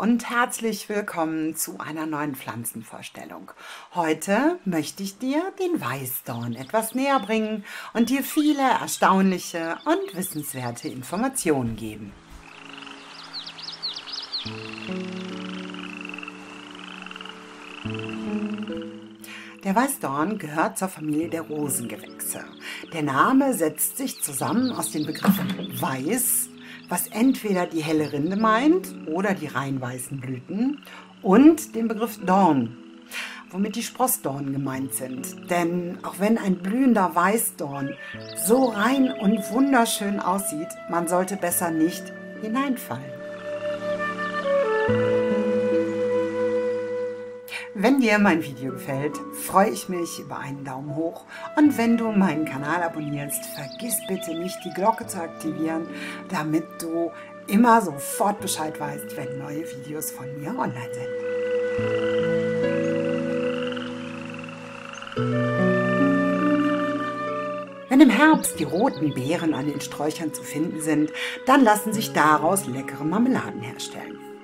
und 0.00 0.28
herzlich 0.28 0.88
willkommen 0.90 1.56
zu 1.56 1.78
einer 1.78 2.06
neuen 2.06 2.34
Pflanzenvorstellung. 2.34 3.50
Heute 3.94 4.58
möchte 4.64 5.02
ich 5.02 5.18
dir 5.18 5.42
den 5.58 5.80
Weißdorn 5.80 6.54
etwas 6.54 6.94
näher 6.94 7.18
bringen 7.18 7.64
und 7.94 8.10
dir 8.10 8.22
viele 8.22 8.62
erstaunliche 8.62 9.78
und 9.86 10.14
wissenswerte 10.14 10.88
Informationen 10.88 11.76
geben. 11.76 12.12
Der 19.64 19.74
Weißdorn 19.74 20.38
gehört 20.38 20.78
zur 20.78 20.88
Familie 20.88 21.30
der 21.30 21.42
Rosengewächse. 21.42 22.44
Der 22.92 23.02
Name 23.02 23.54
setzt 23.54 23.96
sich 23.96 24.22
zusammen 24.22 24.72
aus 24.72 24.92
den 24.92 25.06
Begriffen 25.06 25.80
weiß, 25.80 26.50
was 26.88 27.08
entweder 27.08 27.66
die 27.66 27.82
helle 27.82 28.12
Rinde 28.12 28.36
meint 28.36 28.94
oder 29.06 29.34
die 29.34 29.46
rein 29.46 29.80
weißen 29.80 30.20
Blüten 30.20 30.82
und 31.22 31.74
den 31.74 31.88
Begriff 31.88 32.18
Dorn, 32.24 32.76
womit 33.50 33.76
die 33.76 33.82
Sprossdornen 33.82 34.52
gemeint 34.52 34.94
sind. 34.94 35.50
Denn 35.50 35.98
auch 36.02 36.16
wenn 36.18 36.38
ein 36.38 36.56
blühender 36.58 37.14
Weißdorn 37.14 37.94
so 38.46 38.66
rein 38.66 39.12
und 39.12 39.50
wunderschön 39.50 40.20
aussieht, 40.20 40.68
man 40.90 41.08
sollte 41.08 41.36
besser 41.36 41.70
nicht 41.70 42.12
hineinfallen. 42.42 43.16
Wenn 47.78 48.00
dir 48.00 48.18
mein 48.18 48.42
Video 48.42 48.72
gefällt, 48.72 49.18
freue 49.34 49.68
ich 49.68 49.90
mich 49.90 50.18
über 50.18 50.38
einen 50.38 50.64
Daumen 50.64 50.96
hoch 50.96 51.26
und 51.56 51.76
wenn 51.76 51.98
du 51.98 52.10
meinen 52.10 52.46
Kanal 52.46 52.82
abonnierst, 52.82 53.44
vergiss 53.54 53.98
bitte 54.08 54.34
nicht 54.34 54.56
die 54.64 54.72
Glocke 54.72 55.06
zu 55.06 55.20
aktivieren, 55.20 55.86
damit 56.30 56.64
du 56.80 57.12
immer 57.48 57.82
sofort 57.82 58.40
Bescheid 58.40 58.80
weißt, 58.80 59.14
wenn 59.18 59.38
neue 59.38 59.70
Videos 59.70 60.10
von 60.10 60.24
mir 60.40 60.58
online 60.58 60.94
sind. 60.94 61.08
Wenn 67.90 68.00
im 68.00 68.10
Herbst 68.10 68.58
die 68.58 68.64
roten 68.64 69.12
Beeren 69.12 69.52
an 69.52 69.66
den 69.66 69.82
Sträuchern 69.82 70.32
zu 70.32 70.42
finden 70.42 70.80
sind, 70.80 71.12
dann 71.44 71.62
lassen 71.62 71.92
sich 71.92 72.14
daraus 72.14 72.66
leckere 72.66 73.04
Marmeladen 73.04 73.60
herstellen. 73.60 74.35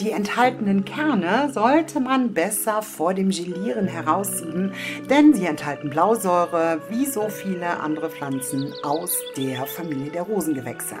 Die 0.00 0.12
enthaltenen 0.12 0.86
Kerne 0.86 1.50
sollte 1.52 2.00
man 2.00 2.32
besser 2.32 2.80
vor 2.80 3.12
dem 3.12 3.28
Gelieren 3.28 3.86
heraussieben, 3.86 4.72
denn 5.10 5.34
sie 5.34 5.44
enthalten 5.44 5.90
Blausäure 5.90 6.80
wie 6.88 7.04
so 7.04 7.28
viele 7.28 7.80
andere 7.80 8.08
Pflanzen 8.08 8.72
aus 8.82 9.14
der 9.36 9.66
Familie 9.66 10.10
der 10.10 10.22
Rosengewächse. 10.22 10.96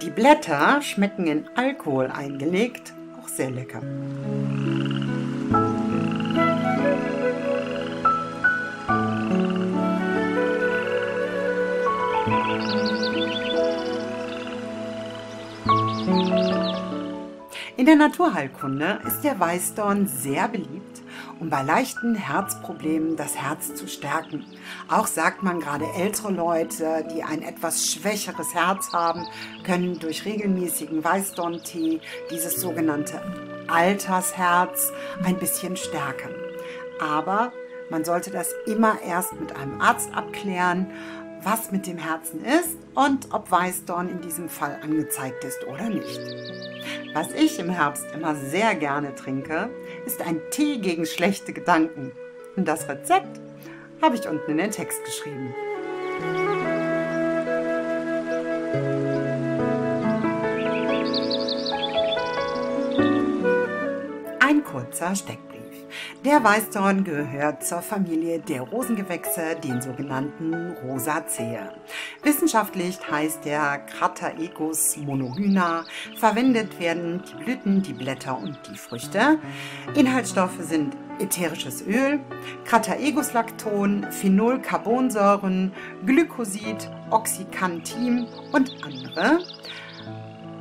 Die 0.00 0.08
Blätter 0.08 0.80
schmecken 0.80 1.26
in 1.26 1.44
Alkohol 1.56 2.06
eingelegt, 2.06 2.94
auch 3.22 3.28
sehr 3.28 3.50
lecker. 3.50 3.82
In 17.78 17.84
der 17.84 17.96
Naturheilkunde 17.96 19.00
ist 19.06 19.20
der 19.20 19.38
Weißdorn 19.38 20.06
sehr 20.06 20.48
beliebt, 20.48 21.02
um 21.38 21.50
bei 21.50 21.60
leichten 21.60 22.14
Herzproblemen 22.14 23.16
das 23.16 23.36
Herz 23.36 23.74
zu 23.74 23.86
stärken. 23.86 24.46
Auch 24.88 25.06
sagt 25.06 25.42
man 25.42 25.60
gerade 25.60 25.84
ältere 25.94 26.32
Leute, 26.32 27.06
die 27.14 27.22
ein 27.22 27.42
etwas 27.42 27.92
schwächeres 27.92 28.54
Herz 28.54 28.94
haben, 28.94 29.26
können 29.62 29.98
durch 29.98 30.24
regelmäßigen 30.24 31.04
Weißdorntee 31.04 32.00
dieses 32.30 32.58
sogenannte 32.58 33.20
Altersherz 33.68 34.90
ein 35.22 35.38
bisschen 35.38 35.76
stärken. 35.76 36.30
Aber 36.98 37.52
man 37.90 38.06
sollte 38.06 38.30
das 38.30 38.54
immer 38.64 39.02
erst 39.02 39.38
mit 39.38 39.54
einem 39.54 39.82
Arzt 39.82 40.14
abklären, 40.14 40.86
was 41.42 41.72
mit 41.72 41.86
dem 41.86 41.98
Herzen 41.98 42.42
ist 42.42 42.78
und 42.94 43.34
ob 43.34 43.50
Weißdorn 43.50 44.08
in 44.08 44.22
diesem 44.22 44.48
Fall 44.48 44.78
angezeigt 44.82 45.44
ist 45.44 45.62
oder 45.66 45.90
nicht. 45.90 46.75
Was 47.14 47.32
ich 47.32 47.58
im 47.58 47.70
Herbst 47.70 48.06
immer 48.14 48.34
sehr 48.34 48.74
gerne 48.74 49.14
trinke, 49.14 49.70
ist 50.04 50.20
ein 50.20 50.40
Tee 50.50 50.78
gegen 50.78 51.06
schlechte 51.06 51.52
Gedanken. 51.52 52.12
Und 52.56 52.66
das 52.66 52.88
Rezept 52.88 53.40
habe 54.02 54.16
ich 54.16 54.28
unten 54.28 54.50
in 54.50 54.58
den 54.58 54.70
Text 54.70 55.04
geschrieben. 55.04 55.54
Ein 64.40 64.62
kurzer 64.64 65.14
Steckbrief. 65.14 65.55
Der 66.26 66.42
Weißdorn 66.42 67.04
gehört 67.04 67.64
zur 67.64 67.82
Familie 67.82 68.40
der 68.40 68.62
Rosengewächse, 68.62 69.54
den 69.62 69.80
sogenannten 69.80 70.72
Rosaceae. 70.82 71.70
Wissenschaftlich 72.24 72.98
heißt 73.08 73.44
der 73.44 73.78
Crataegus 73.86 74.96
monohyna. 74.96 75.84
Verwendet 76.16 76.80
werden 76.80 77.22
die 77.22 77.44
Blüten, 77.44 77.80
die 77.80 77.92
Blätter 77.92 78.36
und 78.36 78.58
die 78.68 78.76
Früchte. 78.76 79.38
Inhaltsstoffe 79.94 80.58
sind 80.58 80.96
ätherisches 81.20 81.86
Öl, 81.86 82.18
Crataegus-Lacton, 82.64 84.10
Phenolcarbonsäuren, 84.10 85.70
Glycosid, 86.06 86.90
Oxycantin 87.10 88.26
und 88.52 88.72
andere. 88.82 89.38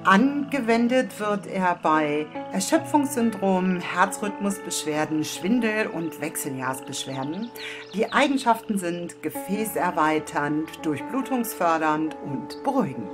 Angewendet 0.06 1.20
wird 1.20 1.48
er 1.48 1.80
bei 1.82 2.28
Erschöpfungssyndrom, 2.54 3.80
Herzrhythmusbeschwerden, 3.80 5.24
Schwindel- 5.24 5.88
und 5.88 6.22
Wechseljahrsbeschwerden. 6.22 7.50
Die 7.96 8.14
Eigenschaften 8.14 8.78
sind 8.78 9.24
gefäßerweiternd, 9.24 10.86
durchblutungsfördernd 10.86 12.16
und 12.24 12.64
beruhigend. 12.64 13.10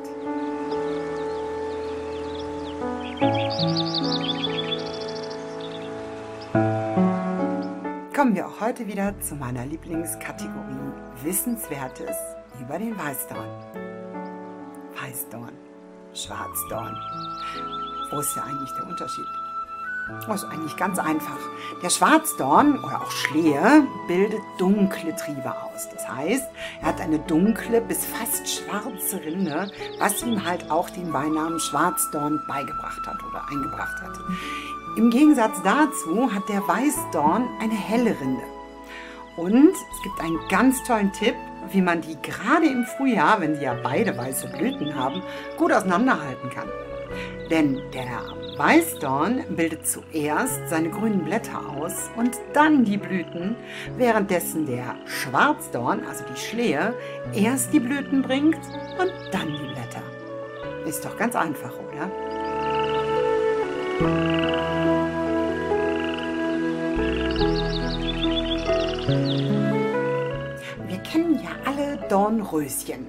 Kommen 8.13 8.35
wir 8.35 8.47
auch 8.47 8.59
heute 8.59 8.85
wieder 8.85 9.17
zu 9.21 9.35
meiner 9.35 9.65
Lieblingskategorie 9.65 10.91
Wissenswertes 11.23 12.17
über 12.59 12.77
den 12.77 12.97
Weißdorn. 12.97 13.47
Weißdorn. 15.01 15.70
Schwarzdorn. 16.13 16.97
Wo 18.09 18.19
ist 18.19 18.35
ja 18.35 18.43
eigentlich 18.43 18.71
der 18.73 18.87
Unterschied? 18.87 19.27
Das 20.27 20.43
ist 20.43 20.49
eigentlich 20.49 20.75
ganz 20.75 20.99
einfach. 20.99 21.37
Der 21.81 21.89
Schwarzdorn 21.89 22.83
oder 22.83 23.01
auch 23.01 23.11
Schlehe 23.11 23.87
bildet 24.07 24.41
dunkle 24.57 25.15
Triebe 25.15 25.51
aus. 25.63 25.87
Das 25.89 26.07
heißt, 26.07 26.49
er 26.81 26.87
hat 26.87 26.99
eine 26.99 27.19
dunkle 27.19 27.81
bis 27.81 28.05
fast 28.05 28.47
schwarze 28.47 29.23
Rinde, 29.23 29.71
was 29.99 30.21
ihm 30.23 30.45
halt 30.45 30.69
auch 30.69 30.89
den 30.89 31.11
Beinamen 31.11 31.59
Schwarzdorn 31.59 32.41
beigebracht 32.47 33.07
hat 33.07 33.23
oder 33.23 33.47
eingebracht 33.49 34.01
hat. 34.01 34.19
Im 34.97 35.09
Gegensatz 35.09 35.61
dazu 35.63 36.33
hat 36.33 36.49
der 36.49 36.67
Weißdorn 36.67 37.47
eine 37.61 37.73
helle 37.73 38.19
Rinde. 38.19 38.43
Und 39.41 39.73
es 39.73 40.01
gibt 40.03 40.21
einen 40.21 40.37
ganz 40.49 40.83
tollen 40.83 41.11
Tipp, 41.11 41.33
wie 41.71 41.81
man 41.81 41.99
die 42.01 42.15
gerade 42.21 42.67
im 42.67 42.85
Frühjahr, 42.85 43.41
wenn 43.41 43.55
sie 43.55 43.63
ja 43.63 43.73
beide 43.73 44.15
weiße 44.15 44.47
Blüten 44.49 44.93
haben, 44.93 45.23
gut 45.57 45.73
auseinanderhalten 45.73 46.51
kann. 46.51 46.67
Denn 47.49 47.81
der 47.91 48.21
Weißdorn 48.57 49.43
bildet 49.55 49.87
zuerst 49.87 50.61
seine 50.69 50.91
grünen 50.91 51.25
Blätter 51.25 51.59
aus 51.75 52.11
und 52.15 52.39
dann 52.53 52.85
die 52.85 52.97
Blüten, 52.97 53.55
währenddessen 53.97 54.67
der 54.67 54.95
Schwarzdorn, 55.05 56.05
also 56.07 56.23
die 56.31 56.39
Schlehe, 56.39 56.93
erst 57.33 57.73
die 57.73 57.79
Blüten 57.79 58.21
bringt 58.21 58.59
und 58.99 59.11
dann 59.31 59.47
die 59.47 59.73
Blätter. 59.73 60.03
Ist 60.85 61.03
doch 61.03 61.17
ganz 61.17 61.35
einfach, 61.35 61.73
oder? 61.89 62.11
Dornröschen, 72.11 73.07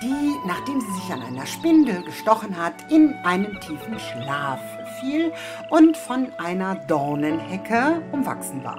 die, 0.00 0.36
nachdem 0.46 0.80
sie 0.80 0.92
sich 0.92 1.12
an 1.12 1.22
einer 1.22 1.44
Spindel 1.44 2.02
gestochen 2.04 2.56
hat, 2.56 2.74
in 2.88 3.14
einen 3.24 3.58
tiefen 3.58 3.98
Schlaf 3.98 4.60
fiel 5.00 5.32
und 5.70 5.96
von 5.96 6.28
einer 6.38 6.76
Dornenhecke 6.86 8.00
umwachsen 8.12 8.62
war. 8.62 8.78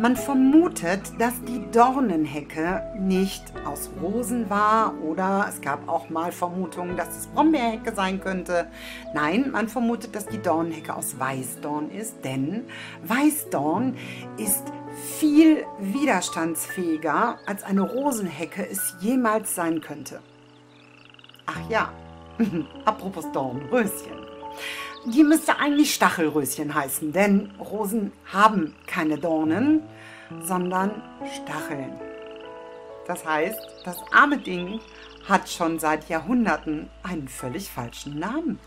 Man 0.00 0.14
vermutet, 0.14 1.00
dass 1.18 1.42
die 1.42 1.68
Dornenhecke 1.72 2.84
nicht 2.96 3.42
aus 3.66 3.90
Rosen 4.00 4.48
war 4.48 4.94
oder 5.02 5.46
es 5.48 5.60
gab 5.60 5.88
auch 5.88 6.08
mal 6.08 6.30
Vermutungen, 6.30 6.96
dass 6.96 7.18
es 7.18 7.26
Brombeerhecke 7.26 7.92
sein 7.92 8.20
könnte. 8.20 8.68
Nein, 9.12 9.50
man 9.50 9.66
vermutet, 9.66 10.14
dass 10.14 10.26
die 10.26 10.40
Dornenhecke 10.40 10.94
aus 10.94 11.18
Weißdorn 11.18 11.90
ist, 11.90 12.24
denn 12.24 12.66
Weißdorn 13.02 13.96
ist 14.36 14.72
viel 15.18 15.64
widerstandsfähiger, 15.78 17.38
als 17.46 17.62
eine 17.62 17.82
Rosenhecke 17.82 18.68
es 18.68 18.94
jemals 19.00 19.54
sein 19.54 19.80
könnte. 19.80 20.20
Ach 21.46 21.70
ja, 21.70 21.92
apropos 22.84 23.30
Dornröschen. 23.32 24.18
Die 25.06 25.24
müsste 25.24 25.58
eigentlich 25.58 25.94
Stachelröschen 25.94 26.74
heißen, 26.74 27.12
denn 27.12 27.52
Rosen 27.58 28.12
haben 28.30 28.74
keine 28.86 29.16
Dornen, 29.16 29.82
sondern 30.42 31.02
Stacheln. 31.34 31.92
Das 33.06 33.24
heißt, 33.24 33.60
das 33.84 33.96
arme 34.12 34.38
Ding 34.38 34.80
hat 35.26 35.48
schon 35.48 35.78
seit 35.78 36.08
Jahrhunderten 36.08 36.90
einen 37.02 37.28
völlig 37.28 37.70
falschen 37.70 38.18
Namen. 38.18 38.58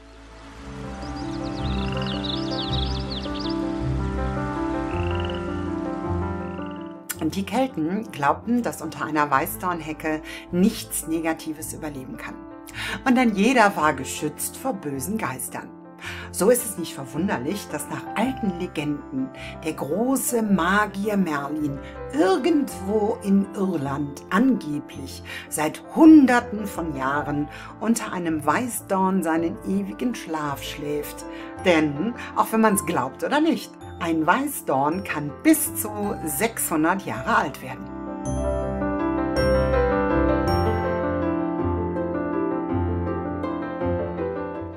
Die 7.30 7.44
Kelten 7.44 8.12
glaubten, 8.12 8.64
dass 8.64 8.82
unter 8.82 9.06
einer 9.06 9.30
Weißdornhecke 9.30 10.22
nichts 10.52 11.08
Negatives 11.08 11.74
überleben 11.74 12.18
kann. 12.18 12.36
Und 13.06 13.16
dann 13.16 13.36
jeder 13.36 13.76
war 13.76 13.94
geschützt 13.94 14.58
vor 14.58 14.74
bösen 14.74 15.18
Geistern. 15.18 15.81
So 16.32 16.50
ist 16.50 16.66
es 16.66 16.78
nicht 16.78 16.94
verwunderlich, 16.94 17.68
dass 17.72 17.90
nach 17.90 18.04
alten 18.16 18.60
Legenden 18.60 19.30
der 19.64 19.74
große 19.74 20.42
Magier 20.42 21.18
Merlin 21.18 21.78
irgendwo 22.14 23.18
in 23.24 23.46
Irland 23.56 24.22
angeblich 24.30 25.24
seit 25.50 25.82
Hunderten 25.96 26.66
von 26.66 26.96
Jahren 26.96 27.48
unter 27.80 28.12
einem 28.14 28.46
Weißdorn 28.46 29.24
seinen 29.24 29.58
ewigen 29.68 30.16
Schlaf 30.16 30.64
schläft. 30.64 31.26
Denn, 31.66 32.14
auch 32.36 32.52
wenn 32.52 32.62
man 32.62 32.76
es 32.76 32.86
glaubt 32.86 33.24
oder 33.24 33.40
nicht, 33.40 33.72
ein 34.00 34.26
Weißdorn 34.26 35.04
kann 35.04 35.32
bis 35.44 35.76
zu 35.76 35.90
600 36.26 37.06
Jahre 37.06 37.36
alt 37.36 37.62
werden. 37.62 38.51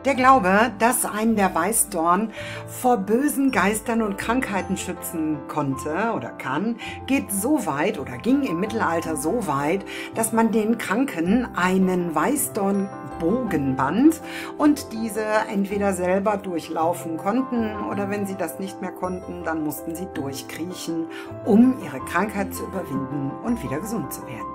Der 0.04 0.14
Glaube, 0.14 0.70
dass 0.80 1.06
einen 1.06 1.34
der 1.34 1.54
Weißdorn 1.54 2.30
vor 2.68 2.98
bösen 2.98 3.50
Geistern 3.50 4.02
und 4.02 4.18
Krankheiten 4.18 4.76
schützen 4.76 5.38
konnte 5.48 6.12
oder 6.14 6.28
kann, 6.28 6.76
geht 7.06 7.32
so 7.32 7.64
weit 7.64 7.98
oder 7.98 8.18
ging 8.18 8.42
im 8.42 8.60
Mittelalter 8.60 9.16
so 9.16 9.46
weit, 9.46 9.82
dass 10.14 10.34
man 10.34 10.52
den 10.52 10.76
Kranken 10.76 11.48
einen 11.56 12.14
Weißdornbogen 12.14 13.76
band 13.76 14.20
und 14.58 14.92
diese 14.92 15.24
entweder 15.50 15.94
selber 15.94 16.36
durchlaufen 16.36 17.16
konnten 17.16 17.74
oder 17.90 18.10
wenn 18.10 18.26
sie 18.26 18.36
das 18.36 18.58
nicht 18.58 18.82
mehr 18.82 18.92
konnten, 18.92 19.42
dann 19.42 19.64
mussten 19.64 19.94
sie 19.94 20.06
durchkriechen, 20.12 21.06
um 21.46 21.82
ihre 21.82 22.00
Krankheit 22.00 22.52
zu 22.52 22.64
überwinden 22.64 23.30
und 23.42 23.62
wieder 23.62 23.80
gesund 23.80 24.12
zu 24.12 24.20
werden. 24.26 24.54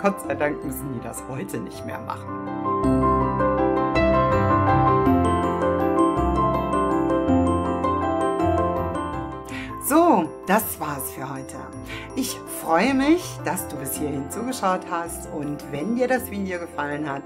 Gott 0.00 0.20
sei 0.26 0.34
Dank 0.34 0.64
müssen 0.64 0.94
die 0.94 1.00
das 1.00 1.22
heute 1.28 1.58
nicht 1.58 1.84
mehr 1.84 2.00
machen. 2.00 2.63
Das 10.46 10.78
war's 10.78 11.10
für 11.12 11.32
heute. 11.32 11.56
Ich 12.16 12.36
freue 12.62 12.94
mich, 12.94 13.22
dass 13.44 13.66
du 13.68 13.76
bis 13.76 13.96
hierhin 13.96 14.30
zugeschaut 14.30 14.82
hast 14.90 15.28
und 15.32 15.64
wenn 15.72 15.96
dir 15.96 16.08
das 16.08 16.30
Video 16.30 16.58
gefallen 16.58 17.08
hat, 17.08 17.22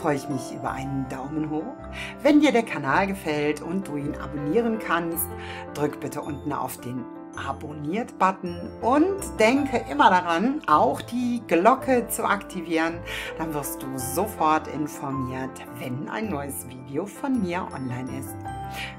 freue 0.00 0.16
ich 0.16 0.28
mich 0.28 0.52
über 0.54 0.72
einen 0.72 1.06
Daumen 1.08 1.50
hoch. 1.50 1.76
Wenn 2.22 2.40
dir 2.40 2.52
der 2.52 2.62
Kanal 2.62 3.06
gefällt 3.06 3.60
und 3.60 3.88
du 3.88 3.96
ihn 3.96 4.14
abonnieren 4.16 4.78
kannst, 4.78 5.26
drück 5.74 6.00
bitte 6.00 6.22
unten 6.22 6.52
auf 6.52 6.78
den 6.78 7.04
Abonniert-Button 7.36 8.70
und 8.82 9.20
denke 9.38 9.84
immer 9.90 10.10
daran, 10.10 10.60
auch 10.66 11.00
die 11.00 11.42
Glocke 11.46 12.06
zu 12.08 12.24
aktivieren. 12.24 13.00
Dann 13.38 13.54
wirst 13.54 13.82
du 13.82 13.86
sofort 13.96 14.68
informiert, 14.68 15.50
wenn 15.78 16.08
ein 16.08 16.28
neues 16.28 16.66
Video 16.68 17.06
von 17.06 17.40
mir 17.42 17.66
online 17.74 18.18
ist. 18.18 18.36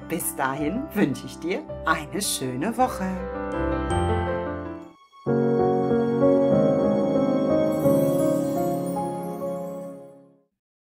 Bis 0.10 0.36
dahin 0.36 0.84
wünsche 0.94 1.26
ich 1.26 1.40
dir 1.40 1.64
eine 1.86 2.22
schöne 2.22 2.76
Woche. 2.78 3.43
you 3.54 4.03